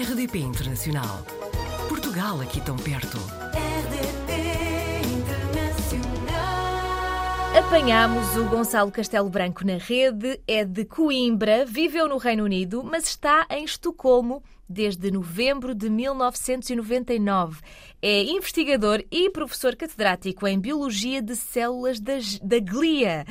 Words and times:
RDP 0.00 0.38
Internacional. 0.38 1.26
Portugal 1.88 2.40
aqui 2.40 2.60
tão 2.60 2.76
perto. 2.76 3.18
RDP 3.52 4.32
Internacional. 5.12 6.38
Apanhámos 7.58 8.36
o 8.36 8.44
Gonçalo 8.44 8.92
Castelo 8.92 9.28
Branco 9.28 9.66
na 9.66 9.76
rede, 9.76 10.40
é 10.46 10.64
de 10.64 10.84
Coimbra, 10.84 11.66
viveu 11.66 12.08
no 12.08 12.16
Reino 12.16 12.44
Unido, 12.44 12.84
mas 12.84 13.08
está 13.08 13.44
em 13.50 13.64
Estocolmo 13.64 14.40
desde 14.68 15.10
novembro 15.10 15.74
de 15.74 15.90
1999. 15.90 17.60
É 18.00 18.22
investigador 18.22 19.02
e 19.10 19.28
professor 19.30 19.74
catedrático 19.74 20.46
em 20.46 20.60
Biologia 20.60 21.20
de 21.20 21.34
Células 21.34 21.98
da, 21.98 22.18
da 22.40 22.60
Glia. 22.60 23.26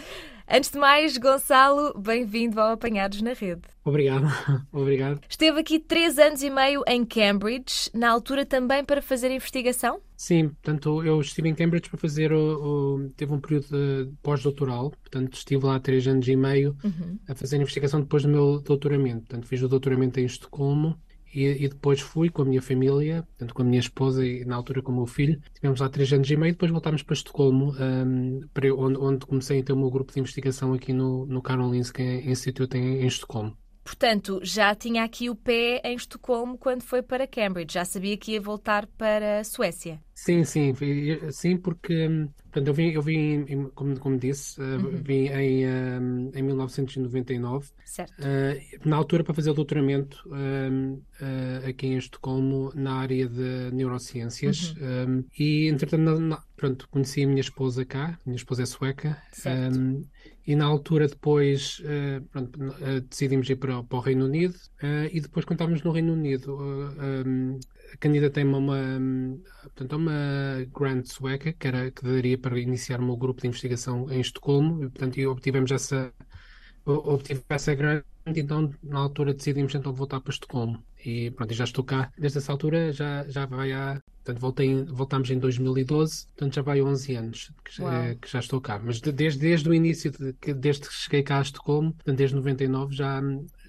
Antes 0.50 0.72
de 0.72 0.78
mais, 0.80 1.18
Gonçalo, 1.18 1.94
bem-vindo 2.00 2.62
ao 2.62 2.72
Apanhados 2.72 3.22
na 3.22 3.34
Rede. 3.34 3.64
Obrigado, 3.84 4.26
obrigado. 4.72 5.20
Esteve 5.30 5.60
aqui 5.60 5.78
três 5.78 6.18
anos 6.18 6.42
e 6.42 6.50
meio 6.50 6.84
em 6.88 7.04
Cambridge, 7.04 7.90
na 7.94 8.10
altura 8.10 8.46
também 8.46 8.84
para 8.86 9.02
fazer 9.02 9.30
investigação? 9.30 10.00
Sim, 10.16 10.48
portanto, 10.50 11.04
eu 11.04 11.20
estive 11.20 11.50
em 11.50 11.54
Cambridge 11.54 11.90
para 11.90 12.00
fazer 12.00 12.32
o, 12.32 12.96
o 12.96 13.10
teve 13.18 13.34
um 13.34 13.42
período 13.42 14.14
pós-doutoral, 14.24 14.92
portanto, 14.92 15.34
estive 15.34 15.66
lá 15.66 15.78
três 15.82 16.08
anos 16.08 16.26
e 16.28 16.36
meio 16.38 16.78
Uhum. 16.82 17.20
a 17.28 17.36
fazer 17.36 17.58
investigação 17.58 18.00
depois 18.00 18.24
do 18.24 18.30
meu 18.30 18.62
doutoramento. 18.62 19.26
Portanto, 19.28 19.46
fiz 19.48 19.62
o 19.62 19.68
doutoramento 19.68 20.18
em 20.20 20.26
Estocolmo 20.26 20.98
e, 21.34 21.66
e 21.66 21.68
depois 21.68 22.00
fui 22.00 22.30
com 22.30 22.42
a 22.42 22.46
minha 22.46 22.62
família, 22.62 23.24
portanto, 23.24 23.54
com 23.54 23.62
a 23.62 23.66
minha 23.66 23.80
esposa 23.80 24.26
e 24.26 24.46
na 24.46 24.56
altura 24.56 24.82
com 24.82 24.92
o 24.92 24.96
meu 24.96 25.06
filho. 25.06 25.40
Tivemos 25.54 25.80
lá 25.80 25.90
três 25.90 26.12
anos 26.12 26.30
e 26.30 26.36
meio, 26.36 26.54
depois 26.54 26.72
voltámos 26.72 27.04
para 27.04 27.14
Estocolmo, 27.14 27.74
hum, 27.80 28.42
para, 28.54 28.74
onde, 28.74 28.98
onde 28.98 29.26
comecei 29.26 29.60
a 29.60 29.64
ter 29.64 29.74
o 29.74 29.78
meu 29.78 29.90
grupo 29.90 30.14
de 30.14 30.20
investigação 30.20 30.74
aqui 30.74 30.94
no, 30.94 31.26
no 31.26 31.42
Karolinska 31.42 32.02
Institute 32.02 32.78
em, 32.78 33.02
em 33.02 33.08
Estocolmo. 33.08 33.58
Portanto, 33.88 34.42
já 34.44 34.76
tinha 34.76 35.06
aqui 35.06 35.30
o 35.30 35.36
pé 35.36 35.82
em 35.82 35.96
Estocolmo 35.96 36.58
quando 36.58 36.84
foi 36.84 37.02
para 37.02 37.26
Cambridge, 37.26 37.74
já 37.74 37.86
sabia 37.86 38.18
que 38.18 38.34
ia 38.34 38.42
voltar 38.42 38.86
para 38.86 39.40
a 39.40 39.44
Suécia. 39.46 40.02
Sim, 40.14 40.44
sim, 40.44 40.74
sim, 41.32 41.56
porque 41.56 42.28
portanto, 42.52 42.68
eu 42.68 42.74
vim, 42.74 42.90
eu 42.92 43.02
vim 43.02 43.70
como, 43.76 44.00
como 44.00 44.18
disse, 44.18 44.60
uh, 44.62 44.80
vim 45.04 45.28
em, 45.28 45.66
hum, 45.68 46.32
em 46.34 46.42
1999, 46.44 47.70
Certo. 47.86 48.14
uh, 48.20 48.88
na 48.90 48.96
altura 48.96 49.24
para 49.24 49.34
fazer 49.34 49.52
o 49.52 49.54
doutoramento 49.54 50.18
hum, 50.28 51.02
uh, 51.22 51.68
aqui 51.70 51.88
em 51.88 51.98
Estocolmo 51.98 52.72
na 52.76 52.96
área 52.96 53.28
de 53.28 53.72
neurociências 53.74 54.74
hum, 55.08 55.24
e 55.38 55.68
entretanto 55.68 56.02
na- 56.02 56.20
na- 56.20 56.44
pronto, 56.56 56.88
conheci 56.90 57.24
a 57.24 57.28
minha 57.28 57.42
esposa 57.42 57.86
cá, 57.86 58.20
minha 58.26 58.36
esposa 58.38 58.64
é 58.64 58.66
sueca 58.66 59.18
Certo. 59.32 59.80
e 60.46 60.56
na 60.56 60.66
altura 60.66 61.08
depois 61.08 61.80
uh, 61.82 62.22
pronto, 62.32 62.60
decidimos 63.10 63.50
ir 63.50 63.56
para, 63.58 63.84
para 63.84 63.98
o 63.98 64.02
Reino 64.02 64.26
Unido 64.26 64.56
e 65.12 65.20
depois 65.22 65.46
quando 65.46 65.58
estávamos 65.58 65.84
no 65.84 65.92
Reino 65.92 66.14
Unido 66.14 66.58
um, 66.58 67.60
candidatei-me 68.00 68.54
a 68.54 68.58
uma, 68.58 68.78
portanto, 69.64 69.94
a 69.94 69.98
uma 69.98 70.66
grant 70.74 71.06
sueca 71.06 71.54
que, 71.54 71.68
era, 71.68 71.92
que 71.92 72.04
daria 72.04 72.38
para 72.38 72.60
iniciar 72.60 73.00
o 73.00 73.06
meu 73.06 73.18
grupo 73.18 73.42
de 73.42 73.48
investigação 73.48 74.10
em 74.12 74.20
Estocolmo 74.22 74.84
e 74.84 74.90
portanto 74.90 75.20
obtivemos 75.30 75.72
essa 75.72 76.14
obtive 76.86 77.44
essa 77.50 77.76
grant, 77.76 78.04
então 78.28 78.72
na 78.84 79.00
altura 79.00 79.34
decidimos 79.34 79.76
então 79.76 79.94
voltar 79.94 80.22
para 80.22 80.32
Estocolmo. 80.32 80.84
E 81.06 81.32
pronto, 81.32 81.54
já 81.54 81.64
estou 81.64 81.84
cá. 81.84 82.12
Desde 82.18 82.38
essa 82.40 82.52
altura 82.52 82.92
já, 82.92 83.26
já 83.28 83.46
vai 83.46 83.72
há. 83.72 84.02
Portanto, 84.24 84.42
voltei, 84.42 84.84
voltámos 84.86 85.30
em 85.30 85.40
2012, 85.40 86.26
portanto 86.28 86.56
já 86.56 86.62
vai 86.62 86.82
11 86.82 87.16
anos 87.16 87.52
que, 87.64 87.76
já- 87.76 87.84
Uau. 87.84 88.16
que 88.22 88.30
já 88.30 88.40
estou 88.40 88.60
cá. 88.62 88.80
Mas 88.84 89.00
de- 89.00 89.12
desde, 89.12 89.40
desde 89.40 89.70
o 89.70 89.74
início, 89.74 90.12
de, 90.12 90.34
que, 90.34 90.54
desde 90.54 90.88
que 90.88 90.94
cheguei 90.94 91.24
cá 91.24 91.40
a 91.40 91.42
Estocolmo, 91.42 91.94
portanto, 91.94 92.18
desde 92.18 92.36
99 92.36 92.94
já, 92.96 93.22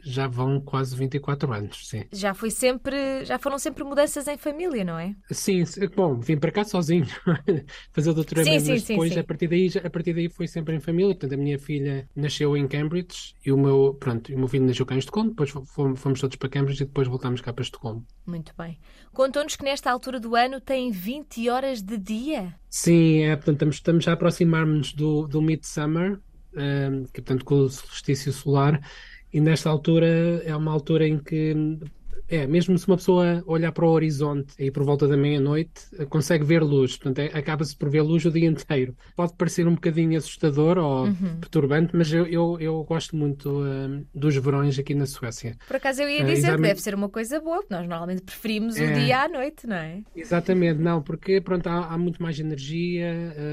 já 0.02 0.26
vão 0.26 0.60
quase 0.60 0.96
24 0.96 1.52
anos, 1.52 1.88
sim. 1.88 2.04
Já 2.12 2.34
foi 2.34 2.50
sempre, 2.50 3.24
já 3.24 3.38
foram 3.38 3.58
sempre 3.58 3.84
mudanças 3.84 4.26
em 4.28 4.36
família, 4.36 4.84
não 4.84 4.98
é? 4.98 5.14
Sim, 5.30 5.64
bom, 5.94 6.18
vim 6.18 6.36
para 6.36 6.50
cá 6.50 6.64
sozinho 6.64 7.06
fazer 7.92 8.10
o 8.10 8.14
doutoramento, 8.14 8.60
Sim, 8.60 8.64
sim, 8.64 8.72
mas 8.72 8.82
sim, 8.82 8.94
depois 8.94 9.12
sim. 9.12 9.20
a 9.20 9.24
partir 9.24 9.48
daí, 9.48 9.70
a 9.84 9.90
partir 9.90 10.14
daí 10.14 10.28
foi 10.28 10.46
sempre 10.46 10.74
em 10.74 10.80
família. 10.80 11.14
Portanto, 11.14 11.34
a 11.34 11.36
minha 11.36 11.58
filha 11.58 12.08
nasceu 12.14 12.56
em 12.56 12.66
Cambridge 12.66 13.34
e 13.44 13.52
o 13.52 13.58
meu, 13.58 13.96
pronto, 13.98 14.32
o 14.32 14.38
meu 14.38 14.48
filho 14.48 14.64
nasceu 14.64 14.86
cá 14.86 14.94
em 14.94 14.98
Estocolmo. 14.98 15.30
Depois 15.30 15.50
fomos, 15.50 16.00
fomos 16.00 16.20
todos 16.20 16.36
para 16.36 16.48
Cambridge 16.48 16.82
e 16.82 16.86
depois 16.86 17.08
voltámos 17.08 17.40
cá 17.40 17.52
para 17.52 17.62
Estocolmo. 17.62 18.06
Muito 18.26 18.52
bem. 18.56 18.78
Contou-nos 19.12 19.56
que 19.56 19.64
nesta 19.64 19.90
altura 19.90 20.20
do 20.20 20.34
ano 20.36 20.60
tem 20.60 20.90
20 20.90 21.48
horas 21.48 21.82
de 21.82 21.96
dia. 21.98 22.54
Sim, 22.70 23.22
é, 23.22 23.36
portanto, 23.36 23.56
estamos, 23.56 23.76
estamos 23.76 24.08
a 24.08 24.12
aproximar-nos 24.12 24.92
do, 24.92 25.26
do 25.26 25.40
Midsummer, 25.40 26.20
ehm, 26.54 27.04
que 27.12 27.20
portanto, 27.22 27.44
com 27.44 27.54
o 27.56 27.68
solstício 27.68 28.32
solar, 28.32 28.80
e 29.32 29.40
nesta 29.40 29.68
altura 29.70 30.06
é 30.44 30.54
uma 30.56 30.72
altura 30.72 31.06
em 31.06 31.18
que, 31.22 31.54
é, 32.28 32.46
mesmo 32.46 32.78
se 32.78 32.86
uma 32.86 32.96
pessoa 32.96 33.42
olhar 33.46 33.72
para 33.72 33.86
o 33.86 33.90
horizonte 33.90 34.54
aí 34.60 34.70
por 34.70 34.84
volta 34.84 35.06
da 35.08 35.16
meia-noite, 35.16 35.86
eh, 35.98 36.04
consegue 36.06 36.44
ver 36.44 36.62
luz, 36.62 36.96
portanto, 36.96 37.18
é- 37.20 37.38
acaba-se 37.38 37.76
por 37.76 37.88
ver 37.90 38.02
luz 38.02 38.24
o 38.24 38.30
dia 38.30 38.46
inteiro. 38.48 38.94
Pode 39.16 39.34
parecer 39.36 39.66
um 39.66 39.74
bocadinho 39.74 40.16
assustador 40.18 40.78
ou 40.78 41.06
perturbante, 41.40 41.96
mas 41.96 42.12
eu, 42.12 42.26
eu, 42.26 42.58
eu 42.60 42.84
gosto 42.84 43.16
muito 43.16 43.64
ehm, 43.66 44.04
dos 44.14 44.34
verões 44.36 44.78
aqui 44.78 44.94
na 44.94 45.06
Suécia. 45.06 45.56
Por 45.66 45.76
acaso 45.76 46.02
eu 46.02 46.08
ia 46.08 46.20
É, 46.20 46.24
dizer 46.24 46.48
que 46.48 46.48
exatamente. 46.48 46.68
deve 46.68 46.80
ser 46.80 46.94
uma 46.94 47.08
coisa 47.08 47.40
boa, 47.40 47.58
porque 47.60 47.74
nós 47.74 47.88
normalmente 47.88 48.22
preferimos 48.22 48.78
o 48.80 48.84
É. 48.84 48.92
dia 48.92 49.22
à 49.24 49.28
noite, 49.28 49.66
não 49.66 49.76
é? 49.76 50.02
Exatamente, 50.14 50.80
não, 50.80 51.02
porque 51.02 51.40
pronto, 51.40 51.66
há, 51.68 51.94
há 51.94 51.98
muito 51.98 52.20
mais 52.22 52.38
energia, 52.40 53.06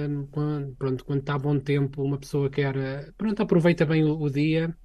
hum, 0.10 0.28
quando, 0.32 0.76
pronto, 0.76 1.06
quando 1.06 1.20
está 1.20 1.38
bom 1.38 1.60
tempo, 1.60 2.02
uma 2.04 2.18
pessoa 2.18 2.50
quer, 2.50 2.76
eh, 2.76 3.12
pronto, 3.18 3.40
aproveita 3.44 3.86
bem 3.86 4.04
o, 4.04 4.20
o 4.20 4.30
dia, 4.32 4.76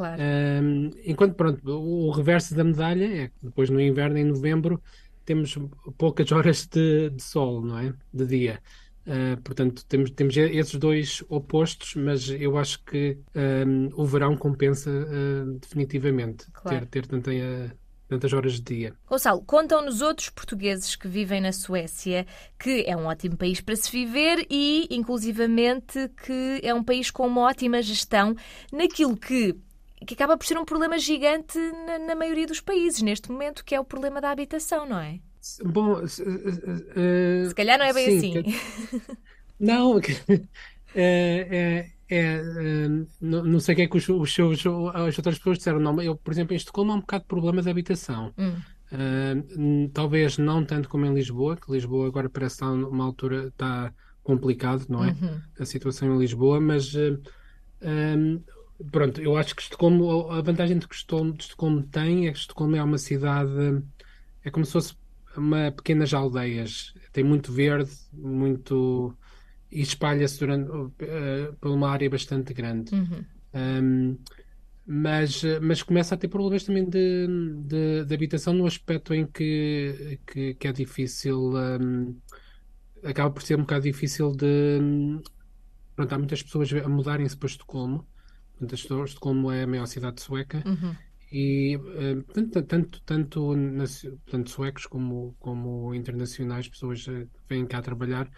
Claro. 0.00 0.22
hum, 0.62 0.90
enquanto, 1.04 1.34
pronto, 1.34 1.60
o, 1.68 2.10
reverso 2.10 2.54
da 2.54 2.64
medalha 2.64 3.04
é 3.04 3.28
que 3.28 3.34
depois 3.42 3.68
no 3.68 3.78
inverno, 3.78 4.16
em 4.16 4.24
novembro, 4.24 4.82
temos 5.26 5.58
poucas 5.98 6.32
horas 6.32 6.66
de, 6.66 7.10
de 7.10 7.22
sol, 7.22 7.60
não 7.60 7.78
é? 7.78 7.92
De 8.10 8.24
dia. 8.24 8.62
Uh, 9.06 9.38
portanto, 9.42 9.84
temos, 9.86 10.10
temos 10.12 10.34
esses 10.38 10.74
dois 10.76 11.22
opostos, 11.28 11.96
mas 11.96 12.30
eu 12.30 12.56
acho 12.56 12.82
que 12.84 13.18
hum, 13.66 13.90
o 13.92 14.06
verão 14.06 14.34
compensa 14.38 14.90
uh, 14.90 15.58
definitivamente 15.58 16.46
Claro. 16.50 16.86
ter, 16.86 17.02
ter 17.02 17.06
tanta, 17.06 17.30
tantas 18.10 18.32
horas 18.32 18.54
de 18.54 18.62
dia. 18.62 18.94
Gonçalo, 19.06 19.42
contam-nos 19.42 20.00
outros 20.00 20.30
portugueses 20.30 20.96
que 20.96 21.06
vivem 21.06 21.40
na 21.40 21.52
Suécia 21.52 22.26
que 22.58 22.84
é 22.86 22.96
um 22.96 23.06
ótimo 23.06 23.36
país 23.36 23.60
para 23.60 23.76
se 23.76 23.90
viver 23.90 24.46
e, 24.50 24.88
inclusivamente, 24.90 26.10
que 26.26 26.60
é 26.62 26.74
um 26.74 26.82
país 26.82 27.10
com 27.10 27.26
uma 27.26 27.42
ótima 27.42 27.80
gestão 27.80 28.34
naquilo 28.72 29.16
que, 29.16 29.56
que 30.06 30.14
acaba 30.14 30.36
por 30.36 30.46
ser 30.46 30.58
um 30.58 30.64
problema 30.64 30.98
gigante 30.98 31.58
na, 31.86 31.98
na 31.98 32.14
maioria 32.14 32.46
dos 32.46 32.60
países 32.60 33.02
neste 33.02 33.30
momento, 33.30 33.64
que 33.64 33.74
é 33.74 33.80
o 33.80 33.84
problema 33.84 34.20
da 34.20 34.30
habitação, 34.30 34.86
não 34.86 34.98
é? 34.98 35.20
Bom, 35.64 36.06
se, 36.06 36.22
eh, 36.96 37.48
Se 37.48 37.54
calhar 37.54 37.78
não 37.78 37.86
é 37.86 37.92
bem 37.92 38.06
sim, 38.06 38.18
assim. 38.18 38.42
que- 38.42 38.50
não, 39.58 39.98
é, 40.94 41.90
é, 42.10 42.16
é, 42.16 42.88
não, 43.20 43.44
não 43.44 43.60
sei 43.60 43.74
o 43.74 43.76
que 43.76 43.82
é 43.82 43.88
que 43.88 43.96
os, 43.96 44.08
os 44.08 44.34
seus, 44.34 44.60
as 44.94 45.18
outras 45.18 45.38
pessoas 45.38 45.58
disseram. 45.58 45.80
Não, 45.80 46.00
eu, 46.02 46.16
por 46.16 46.32
exemplo, 46.32 46.52
em 46.54 46.56
Estocolmo 46.56 46.92
há 46.92 46.94
um 46.96 47.00
bocado 47.00 47.24
de 47.24 47.28
problema 47.28 47.62
de 47.62 47.70
habitação. 47.70 48.34
Hum. 48.38 48.56
N- 48.92 49.88
talvez 49.92 50.38
não 50.38 50.64
tanto 50.64 50.88
como 50.88 51.06
em 51.06 51.14
Lisboa, 51.14 51.56
que 51.56 51.70
Lisboa 51.70 52.06
agora 52.08 52.28
parece 52.28 52.56
estar 52.56 52.70
numa 52.74 53.04
altura 53.04 53.48
está 53.48 53.92
complicado, 54.22 54.86
não 54.88 55.04
é? 55.04 55.10
Uhum. 55.10 55.40
A 55.58 55.64
situação 55.64 56.14
em 56.14 56.18
Lisboa, 56.18 56.60
mas 56.60 56.92
ehm, 57.80 58.38
pronto, 58.90 59.20
eu 59.20 59.36
acho 59.36 59.54
que 59.54 59.62
Estocolmo, 59.62 60.30
a 60.30 60.40
vantagem 60.40 60.78
de 60.78 60.86
que 60.86 60.94
Estocolmo, 60.94 61.32
de 61.34 61.44
Estocolmo 61.44 61.82
tem 61.82 62.28
é 62.28 62.32
que 62.32 62.38
Estocolmo 62.38 62.76
é 62.76 62.82
uma 62.82 62.98
cidade, 62.98 63.82
é 64.44 64.50
como 64.50 64.64
se 64.64 64.72
fosse 64.72 64.96
uma 65.36 65.70
pequenas 65.70 66.12
aldeias, 66.12 66.94
tem 67.12 67.22
muito 67.24 67.52
verde, 67.52 67.90
muito 68.12 69.16
e 69.70 69.80
espalha-se 69.82 70.38
durante 70.40 70.70
eh, 70.98 71.52
por 71.60 71.70
uma 71.70 71.90
área 71.90 72.10
bastante 72.10 72.52
grande. 72.52 72.92
Uhum. 72.92 73.24
Um, 73.54 74.18
mas, 74.86 75.42
mas 75.62 75.82
começa 75.82 76.16
a 76.16 76.18
ter 76.18 76.26
problemas 76.26 76.64
também 76.64 76.88
de, 76.88 77.26
de, 77.64 78.04
de 78.04 78.14
habitação 78.14 78.52
no 78.52 78.66
aspecto 78.66 79.14
em 79.14 79.24
que, 79.24 80.18
que, 80.26 80.54
que 80.54 80.66
é 80.66 80.72
difícil, 80.72 81.52
um, 81.54 82.18
acaba 83.04 83.30
por 83.30 83.42
ser 83.42 83.56
um 83.56 83.60
bocado 83.60 83.84
difícil 83.84 84.32
de. 84.32 85.20
Pronto, 85.94 86.12
há 86.12 86.18
muitas 86.18 86.42
pessoas 86.42 86.72
a 86.72 86.88
mudarem-se 86.88 87.36
para 87.36 87.48
Estocolmo. 87.48 88.06
Portanto, 88.60 89.04
Estocolmo 89.06 89.50
é 89.50 89.64
a 89.64 89.66
maior 89.66 89.86
cidade 89.86 90.20
sueca 90.22 90.62
Uhum. 90.66 90.96
e 91.32 91.76
eh, 91.96 92.22
tanto, 92.34 92.62
tanto, 92.64 93.02
tanto, 93.04 94.50
suecos 94.50 94.86
como, 94.86 95.34
como 95.38 95.94
internacionais, 95.94 96.68
pessoas 96.68 97.06
eh, 97.08 97.26
vêm 97.48 97.66
cá 97.66 97.82
trabalhar 97.82 98.30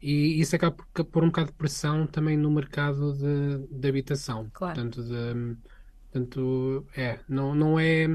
e 0.00 0.40
isso 0.40 0.56
acaba 0.56 0.76
por 0.76 1.04
pôr 1.06 1.24
um 1.24 1.28
bocado 1.28 1.48
de 1.52 1.56
pressão 1.56 2.06
também 2.06 2.36
no 2.36 2.50
mercado 2.50 3.14
de, 3.14 3.66
de 3.68 3.88
habitação. 3.88 4.50
Claro. 4.52 4.74
Portanto, 4.74 5.02
de, 5.04 5.58
portanto, 6.12 6.86
é, 6.96 7.20
não, 7.28 7.54
não 7.54 7.78
é. 7.80 8.08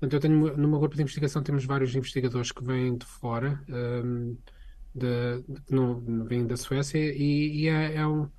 Portanto, 0.00 0.14
eu 0.14 0.20
tenho 0.20 0.56
no 0.56 0.68
meu 0.68 0.78
grupo 0.80 0.96
de 0.96 1.02
investigação 1.02 1.42
temos 1.42 1.64
vários 1.64 1.94
investigadores 1.96 2.52
que 2.52 2.64
vêm 2.64 2.96
de 2.96 3.06
fora, 3.06 3.64
hum, 3.68 4.36
de, 4.94 5.42
de- 5.48 5.62
que 5.62 5.74
não, 5.74 6.00
não 6.00 6.24
vêm 6.26 6.46
da 6.46 6.56
Suécia, 6.56 6.98
e, 7.14 7.62
e 7.64 7.68
é, 7.68 7.96
é 7.96 8.06
um, 8.06 8.30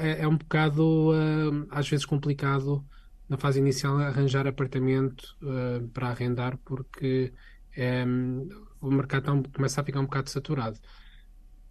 é, 0.00 0.22
é 0.22 0.28
um 0.28 0.36
bocado 0.36 1.12
hum, 1.12 1.66
às 1.70 1.88
vezes 1.88 2.04
complicado 2.04 2.84
na 3.28 3.36
fase 3.36 3.58
inicial, 3.58 3.98
arranjar 3.98 4.46
apartamento 4.46 5.36
uh, 5.42 5.86
para 5.88 6.08
arrendar, 6.08 6.56
porque 6.64 7.32
um, 8.06 8.48
o 8.80 8.90
mercado 8.90 9.24
tá 9.24 9.32
um, 9.32 9.42
começa 9.42 9.80
a 9.80 9.84
ficar 9.84 10.00
um 10.00 10.04
bocado 10.04 10.30
saturado. 10.30 10.78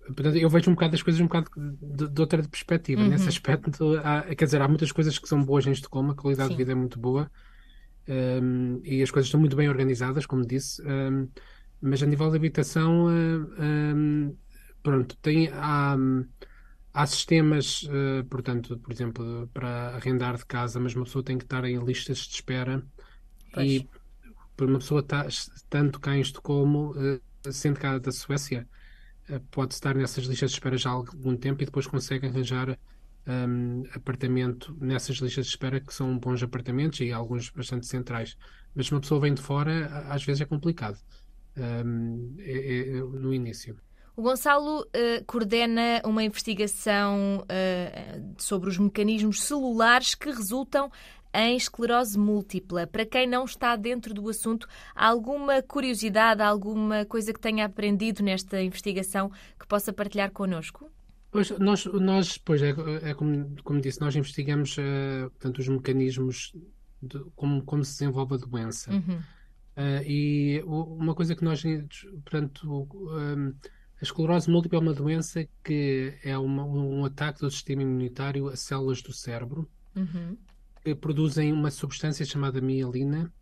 Portanto, 0.05 0.37
eu 0.37 0.49
vejo 0.49 0.69
um 0.69 0.75
bocado 0.75 0.95
as 0.95 1.01
coisas 1.01 1.19
um 1.19 1.25
bocado 1.25 1.49
de, 1.81 2.07
de 2.07 2.21
outra 2.21 2.41
perspectiva. 2.43 3.01
Uhum. 3.01 3.09
Nesse 3.09 3.27
aspecto, 3.27 3.99
há, 4.03 4.23
quer 4.35 4.45
dizer, 4.45 4.61
há 4.61 4.67
muitas 4.67 4.91
coisas 4.91 5.17
que 5.17 5.27
são 5.27 5.43
boas 5.43 5.65
em 5.65 5.71
Estocolmo, 5.71 6.11
a 6.11 6.15
qualidade 6.15 6.49
Sim. 6.49 6.53
de 6.55 6.57
vida 6.57 6.71
é 6.71 6.75
muito 6.75 6.99
boa 6.99 7.29
um, 8.07 8.79
e 8.83 9.01
as 9.01 9.11
coisas 9.11 9.27
estão 9.27 9.39
muito 9.39 9.55
bem 9.55 9.67
organizadas, 9.69 10.25
como 10.25 10.45
disse, 10.45 10.81
um, 10.81 11.27
mas 11.81 12.01
a 12.01 12.05
nível 12.05 12.29
de 12.29 12.37
habitação, 12.37 13.07
uh, 13.07 14.37
pronto, 14.81 15.17
tem, 15.17 15.49
há, 15.49 15.97
há 16.97 17.05
sistemas, 17.05 17.83
uh, 17.83 18.25
portanto, 18.27 18.77
por 18.79 18.91
exemplo, 18.91 19.47
para 19.53 19.95
arrendar 19.95 20.35
de 20.35 20.45
casa, 20.45 20.79
mas 20.79 20.95
uma 20.95 21.05
pessoa 21.05 21.23
tem 21.23 21.37
que 21.37 21.43
estar 21.43 21.63
em 21.63 21.77
listas 21.83 22.17
de 22.17 22.33
espera 22.33 22.83
pois. 23.53 23.71
e 23.71 23.89
uma 24.59 24.79
pessoa 24.79 25.03
tá, 25.03 25.27
tanto 25.69 25.99
cá 25.99 26.17
em 26.17 26.21
Estocolmo, 26.21 26.95
uh, 26.95 27.51
sendo 27.53 27.79
cá 27.79 27.99
da 27.99 28.11
Suécia, 28.11 28.67
uh, 29.29 29.39
pode 29.51 29.75
estar 29.75 29.93
nessas 29.95 30.25
listas 30.25 30.49
de 30.49 30.57
espera 30.57 30.75
já 30.75 30.89
há 30.89 30.93
algum 30.93 31.37
tempo 31.37 31.61
e 31.61 31.65
depois 31.67 31.85
consegue 31.85 32.25
arranjar 32.25 32.79
um, 33.27 33.83
apartamento 33.93 34.75
nessas 34.81 35.17
listas 35.17 35.45
de 35.45 35.51
espera 35.51 35.79
que 35.79 35.93
são 35.93 36.17
bons 36.17 36.41
apartamentos 36.41 36.99
e 37.01 37.11
alguns 37.11 37.51
bastante 37.51 37.85
centrais. 37.85 38.35
Mas 38.73 38.87
se 38.87 38.93
uma 38.93 39.01
pessoa 39.01 39.21
vem 39.21 39.35
de 39.35 39.41
fora, 39.41 39.85
às 40.09 40.23
vezes 40.23 40.41
é 40.41 40.45
complicado 40.45 40.97
um, 41.57 42.35
é, 42.39 42.79
é, 42.79 43.01
no 43.01 43.31
início. 43.31 43.77
O 44.17 44.23
Gonçalo 44.23 44.79
uh, 44.81 45.23
coordena 45.27 46.01
uma 46.03 46.23
investigação 46.23 47.43
uh, 47.43 48.35
sobre 48.39 48.67
os 48.67 48.75
mecanismos 48.79 49.43
celulares 49.43 50.15
que 50.15 50.31
resultam 50.31 50.91
em 51.31 51.55
esclerose 51.55 52.17
múltipla. 52.17 52.87
Para 52.87 53.05
quem 53.05 53.27
não 53.27 53.45
está 53.45 53.75
dentro 53.75 54.15
do 54.15 54.27
assunto, 54.27 54.67
há 54.95 55.05
alguma 55.05 55.61
curiosidade, 55.61 56.41
alguma 56.41 57.05
coisa 57.05 57.31
que 57.31 57.39
tenha 57.39 57.63
aprendido 57.65 58.23
nesta 58.23 58.59
investigação 58.59 59.29
que 59.59 59.67
possa 59.67 59.93
partilhar 59.93 60.31
connosco? 60.31 60.89
Pois, 61.29 61.51
nós, 61.59 61.85
nós 61.85 62.39
pois 62.39 62.63
é, 62.63 62.73
é 63.03 63.13
como, 63.13 63.55
como 63.63 63.79
disse, 63.79 64.01
nós 64.01 64.15
investigamos 64.15 64.75
uh, 64.79 65.29
portanto, 65.29 65.59
os 65.59 65.67
mecanismos 65.67 66.55
de 67.03 67.19
como, 67.35 67.61
como 67.61 67.85
se 67.85 67.99
desenvolve 67.99 68.33
a 68.33 68.37
doença. 68.37 68.91
Uhum. 68.91 69.19
Uh, 69.77 70.01
e 70.07 70.63
uma 70.65 71.13
coisa 71.13 71.35
que 71.35 71.43
nós, 71.43 71.61
portanto, 72.23 72.87
um, 72.91 73.53
a 73.99 74.03
esclerose 74.03 74.49
múltipla 74.49 74.77
é 74.77 74.81
uma 74.81 74.93
doença 74.93 75.47
que 75.63 76.13
é 76.23 76.37
uma, 76.37 76.63
um 76.63 77.05
ataque 77.05 77.39
do 77.41 77.49
sistema 77.49 77.81
imunitário 77.81 78.47
a 78.47 78.55
células 78.55 79.01
do 79.01 79.11
cérebro 79.11 79.67
uhum. 79.95 80.37
que 80.83 80.93
produzem 80.93 81.51
uma 81.51 81.71
substância 81.71 82.23
chamada 82.23 82.61
mielina, 82.61 83.33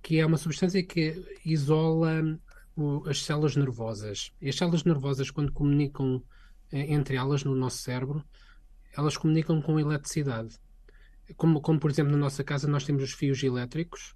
que 0.00 0.20
é 0.20 0.26
uma 0.26 0.36
substância 0.36 0.82
que 0.82 1.20
isola 1.44 2.38
o, 2.76 3.02
as 3.08 3.24
células 3.24 3.56
nervosas. 3.56 4.32
E 4.40 4.48
as 4.48 4.56
células 4.56 4.84
nervosas, 4.84 5.30
quando 5.30 5.52
comunicam 5.52 6.22
eh, 6.70 6.92
entre 6.92 7.16
elas 7.16 7.42
no 7.42 7.54
nosso 7.56 7.78
cérebro, 7.78 8.24
elas 8.96 9.16
comunicam 9.16 9.60
com 9.60 9.80
eletricidade. 9.80 10.56
Como, 11.36 11.60
como, 11.60 11.80
por 11.80 11.90
exemplo, 11.90 12.12
na 12.12 12.18
nossa 12.18 12.44
casa 12.44 12.68
nós 12.68 12.84
temos 12.84 13.02
os 13.02 13.12
fios 13.12 13.42
elétricos 13.42 14.14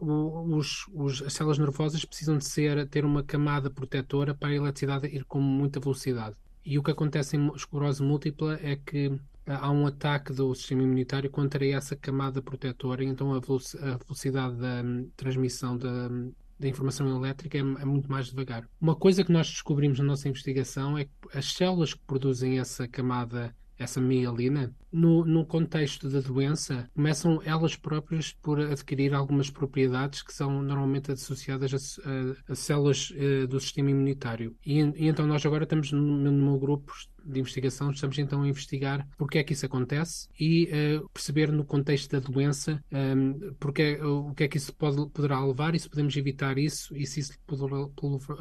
os, 0.00 0.86
os, 0.92 1.22
as 1.22 1.32
células 1.32 1.58
nervosas 1.58 2.04
precisam 2.04 2.38
de 2.38 2.44
ser, 2.44 2.86
ter 2.88 3.04
uma 3.04 3.22
camada 3.22 3.68
protetora 3.70 4.34
para 4.34 4.50
a 4.50 4.54
eletricidade 4.54 5.06
ir 5.08 5.24
com 5.24 5.40
muita 5.40 5.80
velocidade. 5.80 6.36
E 6.64 6.78
o 6.78 6.82
que 6.82 6.90
acontece 6.90 7.36
em 7.36 7.52
esclerose 7.54 8.02
múltipla 8.02 8.58
é 8.62 8.76
que 8.76 9.12
há 9.46 9.70
um 9.70 9.86
ataque 9.86 10.32
do 10.32 10.54
sistema 10.54 10.82
imunitário 10.82 11.30
contra 11.30 11.66
essa 11.66 11.94
camada 11.94 12.40
protetora, 12.40 13.04
então 13.04 13.34
a, 13.34 13.40
velocidade 13.40 14.56
da 14.56 14.82
hum, 14.82 15.10
transmissão 15.16 15.76
da, 15.76 16.08
hum, 16.08 16.32
da 16.58 16.68
informação 16.68 17.14
elétrica 17.14 17.58
é, 17.58 17.60
é, 17.60 17.84
muito 17.84 18.10
mais 18.10 18.26
devagar. 18.28 18.66
Uma 18.80 18.96
coisa 18.96 19.22
que 19.22 19.32
nós 19.32 19.48
descobrimos 19.48 19.98
na 19.98 20.04
nossa 20.06 20.28
investigação 20.28 20.96
é 20.96 21.04
que 21.04 21.10
as 21.34 21.52
células 21.52 21.92
que 21.92 22.00
produzem 22.06 22.58
essa 22.58 22.88
camada 22.88 23.54
essa 23.78 24.00
mielina, 24.00 24.74
no, 24.92 25.24
no 25.24 25.44
contexto 25.44 26.08
da 26.08 26.20
doença, 26.20 26.88
começam 26.94 27.42
elas 27.44 27.74
próprias 27.74 28.32
por 28.32 28.60
adquirir 28.60 29.12
algumas 29.12 29.50
propriedades 29.50 30.22
que 30.22 30.32
são 30.32 30.62
normalmente 30.62 31.10
associadas 31.10 31.74
a, 31.74 32.08
a, 32.08 32.52
a 32.52 32.54
células 32.54 33.10
uh, 33.10 33.46
do 33.48 33.58
sistema 33.58 33.90
imunitário. 33.90 34.56
E, 34.64 34.80
e, 34.80 35.08
então 35.08 35.26
nós 35.26 35.44
agora 35.44 35.64
estamos 35.64 35.90
no, 35.90 36.32
meu 36.32 36.58
grupo 36.58 36.92
de 37.24 37.40
investigação, 37.40 37.90
estamos 37.90 38.18
então 38.18 38.42
a 38.42 38.48
investigar 38.48 39.06
porque 39.16 39.38
é 39.38 39.44
que 39.44 39.54
isso 39.54 39.66
acontece 39.66 40.28
e 40.38 40.68
uh, 41.00 41.08
perceber 41.08 41.50
no 41.50 41.64
contexto 41.64 42.10
da 42.12 42.20
doença 42.20 42.82
um, 42.92 42.96
ehm, 42.96 43.54
porque, 43.58 43.94
uh, 43.94 44.28
o 44.28 44.34
que 44.34 44.44
é 44.44 44.48
que 44.48 44.58
isso 44.58 44.74
pode, 44.74 45.08
poderá 45.10 45.44
levar 45.44 45.74
e 45.74 45.80
se 45.80 45.88
podemos 45.88 46.14
evitar 46.16 46.58
isso 46.58 46.94
e 46.96 47.06
se 47.06 47.20
isso 47.20 47.32
poderá, 47.46 47.88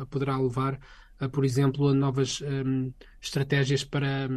poderá 0.09 0.37
levar, 0.37 0.79
por 1.31 1.45
exemplo, 1.45 1.87
a 1.87 1.93
novas 1.93 2.41
um, 2.41 2.45
ehm, 2.45 2.93
estratégias 3.21 3.83
para 3.83 4.29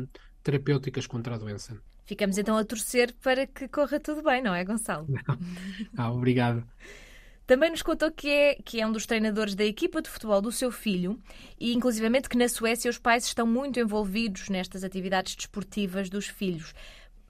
terapêuticas 0.47 1.09
contra 1.09 1.35
a 1.35 1.39
doença. 1.39 1.77
Ficamos 2.05 2.39
então 2.39 2.57
a 2.57 2.65
torcer 2.65 3.13
para 3.21 3.49
que 3.49 3.67
corra 3.67 3.99
tudo 3.99 4.23
bem, 4.23 4.41
não 4.41 4.55
é, 4.55 4.65
Gonçalo? 4.65 5.07
Não. 5.09 5.39
Ah, 5.99 6.13
obrigado. 6.13 6.65
Também 7.47 7.71
nos 7.71 7.83
contou 7.83 8.11
que 8.13 8.29
é, 8.29 8.55
que 8.65 8.81
é 8.81 8.87
um 8.87 8.93
dos 8.93 9.07
treinadores 9.07 9.55
da 9.55 9.65
equipa 9.65 10.01
de 10.01 10.09
futebol 10.09 10.41
do 10.41 10.53
seu 10.53 10.71
filho 10.71 11.19
e, 11.59 11.73
inclusivamente, 11.73 12.29
que 12.29 12.37
na 12.37 12.49
Suécia 12.49 12.91
os 12.91 12.99
pais 12.99 13.25
estão 13.25 13.47
muito 13.47 13.81
envolvidos 13.81 14.49
nestas 14.49 14.85
atividades 14.85 15.35
desportivas 15.35 16.09
dos 16.09 16.27
filhos. 16.27 16.73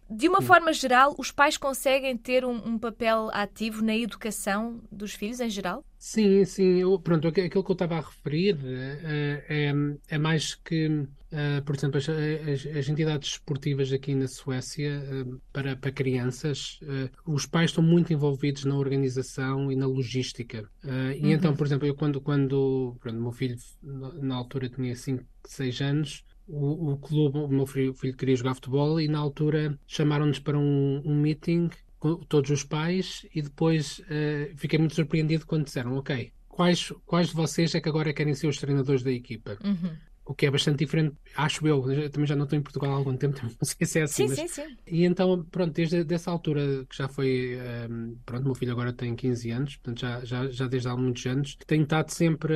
De 0.09 0.29
uma 0.29 0.41
forma 0.41 0.73
geral, 0.73 1.15
os 1.19 1.33
pais 1.33 1.57
conseguem 1.57 2.17
ter 2.17 2.45
um, 2.45 2.55
um, 2.55 2.79
papel 2.79 3.29
ativo 3.33 3.83
na 3.83 3.97
educação 3.97 4.81
dos 4.91 5.13
filhos 5.15 5.41
em 5.41 5.51
geral? 5.51 5.85
Sim, 5.99 6.45
sim. 6.45 6.79
Eu, 6.81 6.97
pronto, 7.01 7.27
aquilo 7.27 7.65
que 7.65 7.71
eu 7.71 7.73
estava 7.73 7.97
a 7.97 8.01
referir 8.01 8.55
uh, 8.55 9.43
é, 9.49 9.73
é 10.09 10.19
mais 10.19 10.55
que, 10.55 10.87
uh, 10.87 11.63
por 11.65 11.75
exemplo, 11.75 11.99
as, 11.99 12.09
as, 12.09 12.77
as, 12.77 12.89
entidades 12.89 13.31
esportivas 13.31 13.93
aqui 13.93 14.15
na 14.15 14.29
Suécia 14.29 15.03
uh, 15.27 15.41
para, 15.53 15.75
para 15.75 15.91
crianças, 15.91 16.79
os 17.27 17.45
pais 17.45 17.71
estão 17.71 17.83
muito 17.83 18.13
envolvidos 18.13 18.65
na 18.65 18.77
organização 18.77 19.73
e 19.73 19.77
na 19.77 19.87
logística. 19.87 20.71
E 20.85 20.89
uhum. 21.25 21.33
então, 21.33 21.57
por 21.57 21.67
exemplo, 21.67 21.87
eu 21.87 21.97
quando, 21.97 22.21
quando 22.21 22.97
pronto, 23.01 23.21
meu 23.21 23.33
filho 23.33 23.57
na 23.83 24.37
altura 24.37 24.69
tinha 24.69 24.95
5, 24.95 25.25
6 25.45 25.81
anos, 25.81 26.25
o, 26.49 26.93
o 26.93 26.97
clube, 26.99 27.39
o 27.39 27.49
meu 27.49 27.67
filho, 27.67 27.93
filho, 27.95 28.17
queria 28.17 28.37
jogar 28.37 28.55
futebol 28.55 29.01
e 29.01 29.09
na 29.09 29.19
altura 29.19 29.79
chamaram-nos 29.87 30.39
para 30.39 30.59
um, 30.59 31.03
um 31.05 31.15
meeting 31.15 31.71
com 31.99 32.17
todos 32.17 32.51
os 32.51 32.65
pais 32.65 33.27
e 33.35 33.43
depois 33.43 34.01
uh, 34.01 34.55
fiquei 34.57 34.79
muito 34.79 34.95
surpreendido 34.95 35.47
quando 35.47 35.65
disseram, 35.65 35.97
ok, 35.97 36.33
quais, 36.49 36.93
quais 37.05 37.29
de 37.29 37.35
vocês 37.35 37.75
é 37.75 37.81
que 37.81 37.89
agora 37.89 38.13
querem 38.13 38.35
ser 38.35 38.47
os 38.47 38.59
treinadores 38.59 39.03
da 39.03 39.11
equipa? 39.11 39.59
Uhum 39.65 39.97
o 40.27 40.35
que 40.35 40.45
é 40.45 40.51
bastante 40.51 40.79
diferente, 40.79 41.17
acho 41.37 41.67
eu, 41.67 41.91
eu 41.91 42.11
também 42.11 42.27
já 42.27 42.35
não 42.35 42.45
estou 42.45 42.59
em 42.59 42.63
Portugal 42.63 42.93
há 42.93 42.95
algum 42.97 43.17
tempo, 43.17 43.41
não 43.43 43.51
sei 43.63 43.87
se 43.87 44.01
é 44.01 44.03
assim. 44.03 44.29
Sim, 44.29 44.43
mas... 44.43 44.51
sim, 44.51 44.63
sim. 44.63 44.77
E 44.87 45.05
então, 45.05 45.45
pronto, 45.45 45.73
desde 45.73 46.13
essa 46.13 46.31
altura, 46.31 46.85
que 46.89 46.97
já 46.97 47.09
foi, 47.09 47.57
um, 47.57 47.63
ehm, 47.63 48.17
pronto, 48.27 48.45
meu 48.45 48.55
filho 48.55 48.73
agora 48.73 48.93
tem 48.93 49.15
15 49.15 49.51
anos, 49.51 49.77
portanto 49.77 50.01
já, 50.01 50.25
já, 50.25 50.49
já 50.49 50.67
desde 50.67 50.89
há 50.89 50.97
muitos 50.97 51.25
anos, 51.27 51.57
tenho 51.67 51.85
estado 51.85 52.11
sempre, 52.11 52.55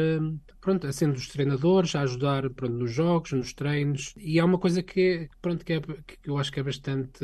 pronto, 0.61 0.93
sendo 0.93 1.15
os 1.15 1.29
treinadores, 1.29 1.95
a 1.95 2.03
ajudar, 2.03 2.51
pronto, 2.51 2.75
nos 2.75 2.91
jogos, 2.91 3.33
nos 3.33 3.53
treinos, 3.53 4.15
e 4.17 4.41
é 4.41 4.45
uma 4.45 4.59
coisa 4.59 4.83
que, 4.83 5.29
pronto, 5.41 5.65
que, 5.65 5.75
é, 5.75 5.81
que 5.81 6.19
eu 6.25 6.37
acho 6.39 6.51
que 6.51 6.59
é 6.59 6.63
bastante, 6.65 7.21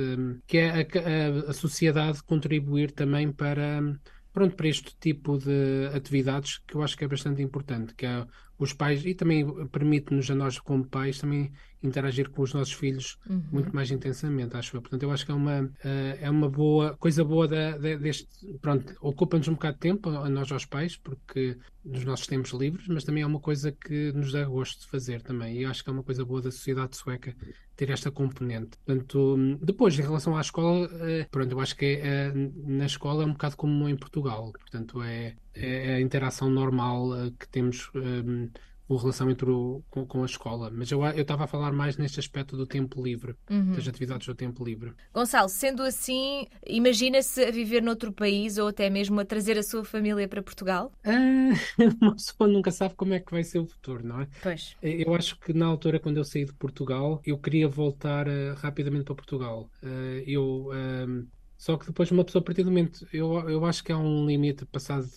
que 0.47 0.59
é 0.59 0.71
a, 0.71 1.47
a, 1.47 1.51
a 1.51 1.53
sociedade 1.53 2.23
contribuir 2.23 2.93
também 2.93 3.33
para 3.33 3.83
pronto, 4.37 4.55
para 4.55 4.69
este 4.69 4.95
tipo 5.01 5.39
de 5.39 5.87
atividades 5.95 6.59
que 6.59 6.75
eu 6.77 6.83
acho 6.83 6.95
que 6.95 7.07
é 7.07 7.09
bastante 7.09 7.41
importante, 7.41 7.95
que 7.95 8.05
é 8.05 8.27
os 8.59 8.75
pais, 8.75 9.03
e 9.07 9.15
também 9.15 9.67
permite-nos 9.69 10.31
a 10.31 10.35
nós 10.35 10.59
como 10.59 10.87
pais 10.87 11.19
também 11.19 11.51
interagir 11.87 12.31
com 12.31 12.43
os 12.43 12.53
nossos 12.53 12.73
filhos 12.73 13.19
uhum. 13.29 13.43
muito 13.51 13.75
mais 13.75 13.91
intensamente, 13.91 14.57
acho 14.57 14.77
eu. 14.77 14.83
Portanto, 14.83 15.03
eu 15.03 15.11
acho 15.11 15.25
que 15.25 15.33
é 15.33 15.35
uma, 15.35 15.63
uh, 15.63 15.71
é 16.21 16.31
uma 16.31 16.49
boa, 16.49 16.97
coisa 16.97 17.25
boa 17.25 17.47
da, 17.47 17.79
da, 17.79 17.95
deste, 17.97 18.29
pronto, 18.61 18.95
ocupa-nos 19.01 19.49
um 19.49 19.53
bocado 19.53 19.75
de 19.75 19.81
tempo 19.81 20.11
a 20.11 20.29
nós 20.29 20.51
aos 20.53 20.65
pais, 20.65 20.97
porque 20.97 21.57
nos 21.85 22.05
nossos 22.05 22.27
tempos 22.27 22.51
livres, 22.53 22.87
mas 22.89 23.05
também 23.05 23.23
é 23.23 23.27
uma 23.27 23.41
coisa 23.41 23.71
que 23.71 24.13
nos 24.13 24.33
dá 24.33 24.45
gosto 24.45 24.81
de 24.81 24.89
fazer 24.89 25.23
também, 25.23 25.59
e 25.59 25.63
eu 25.63 25.71
acho 25.71 25.85
que 25.85 25.91
é 25.91 25.93
uma 25.93 26.03
coisa 26.03 26.25
boa 26.25 26.43
da 26.43 26.51
sociedade 26.51 26.97
sueca 26.97 27.35
ter 27.77 27.91
esta 27.91 28.11
componente. 28.11 28.77
Portanto, 28.85 29.37
depois, 29.63 29.99
em 29.99 30.03
relação 30.03 30.37
à 30.37 30.41
escola, 30.41 30.87
uh, 30.87 31.31
pronto, 31.31 31.53
eu 31.53 31.61
acho 31.61 31.77
que 31.77 32.01
é, 32.03 32.33
uh, 32.35 32.71
na 32.71 32.87
escola 32.87 33.23
é 33.23 33.27
um 33.27 33.33
bocado 33.33 33.57
como 33.57 33.89
em 33.89 33.97
Portugal, 33.97 34.53
portanto, 34.53 35.03
é, 35.03 35.37
é 35.55 35.95
a 35.95 36.01
interação 36.01 36.51
normal 36.51 37.11
que 37.39 37.49
temos 37.49 37.91
o 38.89 38.97
relacionamento 38.97 39.49
o, 39.51 39.83
com, 39.91 40.07
com, 40.07 40.23
a 40.23 40.27
escola. 40.27 40.71
Mas 40.71 40.91
eu 40.91 41.05
estava 41.05 41.45
a 41.45 41.47
falar 41.47 41.73
mais 41.73 41.97
neste 41.97 42.21
aspecto 42.21 42.57
do 42.57 42.67
tempo 42.67 43.03
livre, 43.03 43.35
uhum. 43.51 43.73
das 43.73 43.87
atividades 43.87 44.27
do 44.27 44.35
tempo 44.35 44.65
livre. 44.65 44.93
Gonçalo, 45.13 45.49
sendo 45.49 45.83
assim, 45.83 46.47
imagina-se 46.67 47.45
a 47.45 47.51
viver 47.51 47.83
noutro 47.83 48.13
país 48.13 48.59
ou 48.59 48.69
até 48.69 48.89
mesmo 48.89 49.21
a 49.21 49.25
trazer 49.25 49.59
a 49.59 49.63
sua 49.63 49.85
família 49.85 50.29
para 50.29 50.43
Portugal? 50.43 50.93
Ah, 51.05 51.53
uma 52.01 52.13
pessoa 52.13 52.49
nunca 52.49 52.71
sabe 52.71 52.95
como 52.95 53.15
é 53.15 53.21
que 53.21 53.33
vai 53.33 53.43
ser 53.43 53.59
o 53.59 53.67
futuro, 53.67 54.07
não 54.07 54.21
é? 54.21 54.29
Pois. 54.43 54.77
Eu 54.83 55.15
acho 55.15 55.39
que 55.41 55.53
na 55.53 55.67
altura, 55.67 55.99
quando 55.99 56.19
eu 56.19 56.25
saí 56.25 56.45
de 56.45 56.53
Portugal, 56.53 57.21
eu 57.25 57.39
queria 57.39 57.69
voltar 57.69 58.29
uh, 58.29 58.55
rapidamente 58.57 59.05
para 59.05 59.15
Portugal. 59.15 59.69
Uh, 59.83 60.23
eu. 60.27 60.69
Uh, 60.69 61.27
Só 61.59 61.77
que 61.77 61.87
depois 61.87 62.11
uma 62.11 62.25
pessoa, 62.25 62.43
a 62.43 62.45
partir 62.45 62.63
do 62.63 62.71
momento, 62.71 63.07
eu, 63.13 63.49
eu 63.49 63.65
acho 63.65 63.83
que 63.83 63.91
há 63.91 63.99
um 63.99 64.27
limite 64.27 64.67
passado, 64.67 65.09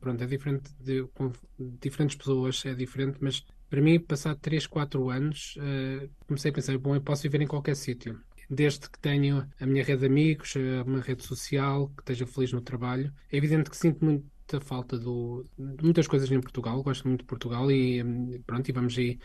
pronto, 0.00 0.22
é 0.22 0.26
diferente 0.26 0.72
de, 0.80 1.04
com 1.14 1.32
diferentes 1.58 2.16
pessoas, 2.16 2.64
é 2.66 2.74
diferente, 2.74 3.18
mas 3.20 3.44
para 3.68 3.80
mim, 3.80 4.00
passado 4.00 4.38
3, 4.40 4.66
4 4.66 5.10
anos, 5.10 5.56
uh, 5.56 6.10
comecei 6.26 6.50
a 6.50 6.54
pensar, 6.54 6.76
bom, 6.76 6.94
eu 6.94 7.00
posso 7.00 7.22
viver 7.22 7.40
em 7.40 7.46
qualquer 7.46 7.76
sítio. 7.76 8.20
Desde 8.50 8.90
que 8.90 8.98
tenho 8.98 9.48
a 9.60 9.66
minha 9.66 9.84
rede 9.84 10.00
de 10.00 10.06
amigos, 10.06 10.54
uma 10.84 11.00
rede 11.00 11.24
social, 11.24 11.88
que 11.90 12.02
esteja 12.02 12.26
feliz 12.26 12.52
no 12.52 12.60
trabalho. 12.60 13.12
É 13.30 13.36
evidente 13.36 13.70
que 13.70 13.76
sinto 13.76 14.04
muita 14.04 14.60
falta 14.60 14.98
do, 14.98 15.44
de 15.56 15.84
muitas 15.84 16.08
coisas 16.08 16.28
em 16.32 16.40
Portugal, 16.40 16.82
gosto 16.82 17.06
muito 17.06 17.20
de 17.20 17.26
Portugal 17.26 17.70
e 17.70 18.02
pronto, 18.44 18.68
e 18.68 18.72
vamos 18.72 18.98
aí 18.98 19.20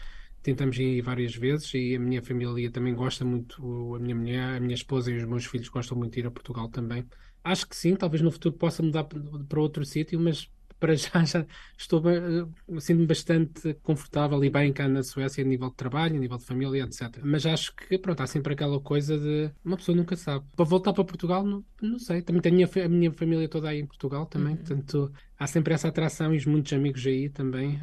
tentamos 0.45 0.77
ir 0.77 1.01
várias 1.01 1.35
vezes 1.35 1.73
e 1.73 1.95
a 1.95 1.99
minha 1.99 2.21
família 2.21 2.69
também 2.69 2.93
gosta 2.93 3.25
muito, 3.25 3.95
a 3.95 3.99
minha 3.99 4.15
mulher, 4.15 4.57
a 4.57 4.59
minha 4.59 4.75
esposa 4.75 5.11
e 5.11 5.17
os 5.17 5.25
meus 5.25 5.47
filhos 5.47 5.69
gostam 5.69 5.97
muito 5.97 6.13
de 6.13 6.19
ir 6.19 6.27
a 6.27 6.31
Portugal 6.31 6.69
também. 6.69 7.03
Acho 7.43 7.67
que 7.67 7.75
sim, 7.75 7.95
talvez 7.95 8.21
no 8.21 8.31
futuro 8.31 8.55
possa 8.55 8.83
mudar 8.83 9.05
para 9.05 9.59
outro 9.59 9.83
sítio, 9.83 10.19
mas 10.19 10.47
para 10.85 10.95
já, 10.95 11.23
já 11.25 11.45
estou 11.75 12.03
eh, 12.07 12.45
sinto-me 12.79 13.07
bastante 13.07 13.73
confortável 13.81 14.43
e 14.43 14.51
bem 14.51 14.71
cá 14.71 14.87
na 14.87 15.01
Suécia 15.01 15.43
a 15.43 15.47
nível 15.47 15.69
de 15.69 15.75
trabalho, 15.75 16.15
a 16.15 16.19
nível 16.19 16.37
de 16.37 16.45
família, 16.45 16.83
etc. 16.83 17.21
Mas 17.23 17.43
acho 17.43 17.75
que 17.75 17.97
pronto, 17.97 18.21
há 18.21 18.27
sempre 18.27 18.53
aquela 18.53 18.79
coisa 18.79 19.17
de 19.17 19.49
uma 19.63 19.77
pessoa 19.77 19.95
nunca 19.95 20.15
sabe. 20.15 20.45
Para 20.55 20.65
voltar 20.65 20.93
para 20.93 21.03
Portugal, 21.03 21.43
não, 21.43 21.65
não 21.81 21.97
sei. 21.97 22.21
Também 22.21 22.39
tenho 22.39 22.53
a 22.53 22.57
minha, 22.57 22.85
a 22.85 22.89
minha 22.89 23.11
família 23.11 23.49
toda 23.49 23.69
aí 23.69 23.79
em 23.79 23.85
Portugal 23.87 24.27
também, 24.27 24.51
uhum. 24.51 24.57
portanto 24.57 25.11
há 25.39 25.47
sempre 25.47 25.73
essa 25.73 25.87
atração 25.87 26.35
e 26.35 26.47
muitos 26.47 26.71
amigos 26.71 27.03
aí 27.07 27.29
também. 27.29 27.79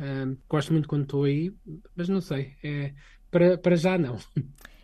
Gosto 0.49 0.73
muito 0.73 0.89
quando 0.89 1.03
estou 1.03 1.25
aí, 1.25 1.53
mas 1.97 2.09
não 2.09 2.21
sei. 2.21 2.55
É, 2.63 2.93
para, 3.33 3.59
para 3.59 3.75
já 3.75 3.99
não. 3.99 4.17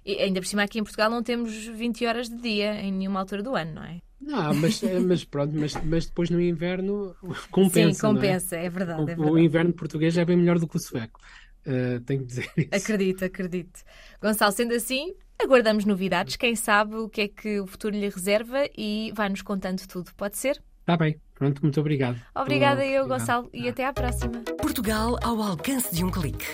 E 0.05 0.17
ainda 0.23 0.41
por 0.41 0.47
cima 0.47 0.63
aqui 0.65 0.81
em 0.81 0.83
Portugal 0.83 1.09
não 1.09 1.23
temos 1.23 1.53
20 1.55 2.07
horas 2.07 2.29
de 2.29 2.37
dia 2.37 2.81
em 2.81 2.91
nenhuma 2.91 3.21
altura 3.21 3.43
do 3.43 3.55
ano, 3.55 3.75
não 3.75 3.85
é? 3.85 4.01
Não, 4.29 4.55
mas, 4.55 4.83
eh, 4.83 5.01
mas 5.01 5.25
pronto, 5.25 5.55
mas, 5.57 5.73
mas 5.83 6.05
depois 6.05 6.29
no 6.29 6.39
inverno 6.39 7.17
compensa. 7.51 7.95
Sim, 7.95 8.15
compensa, 8.15 8.57
é? 8.57 8.67
é? 8.67 8.69
verdade, 8.69 9.01
o, 9.01 9.05
é 9.05 9.07
verdade. 9.07 9.31
O 9.31 9.39
inverno 9.39 9.73
português 9.73 10.19
é 10.19 10.25
bem 10.25 10.37
melhor 10.37 10.59
do 10.59 10.69
que 10.69 10.77
o 10.77 10.81
sueco. 10.81 11.19
Uh, 11.67 11.99
tenho 12.01 12.21
que 12.21 12.27
dizer 12.27 12.51
isso. 12.57 12.69
Acredito, 12.71 13.25
acredito. 13.25 13.81
Gonçalo, 14.21 14.53
sendo 14.53 14.75
assim, 14.75 15.15
aguardamos 15.43 15.87
novidades. 15.87 16.37
Quem 16.37 16.55
sabe 16.55 16.97
o 16.97 17.09
que 17.09 17.23
é 17.23 17.29
que 17.29 17.59
o 17.59 17.67
futuro 17.67 17.97
lhe 17.97 18.11
reserva 18.11 18.69
e 18.77 19.11
vai-nos 19.17 19.41
contando 19.41 19.81
tudo. 19.89 20.13
Pode 20.15 20.37
ser? 20.37 20.63
Está 20.81 20.95
bem. 20.97 21.19
Pronto, 21.35 21.63
muito 21.63 21.81
obrigado. 21.81 22.21
Obrigada 22.35 22.85
eu, 22.85 23.09
Gonçalo, 23.09 23.49
e 23.53 23.67
até 23.69 23.87
à 23.87 23.95
próxima. 23.95 24.43
Portugal 24.61 25.17
ao 25.23 25.41
alcance 25.41 25.95
de 25.95 26.05
um 26.05 26.11
clique. 26.11 26.45